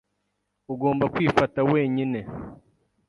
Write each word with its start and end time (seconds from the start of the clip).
Ugomba 0.73 1.05
kwifata 1.13 1.59
wenyine. 1.71 2.19